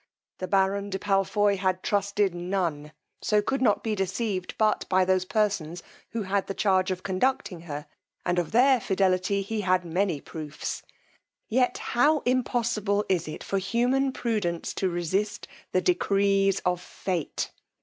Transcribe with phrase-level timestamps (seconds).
[0.39, 5.25] The baron de Palfoy had trusted none, so could not be deceived but by those
[5.25, 7.85] persons who had the charge of conducting her,
[8.25, 10.81] and of their fidelity he had many proofs.
[11.49, 17.51] Yet how impossible is it for human prudence to resist the decrees of fate.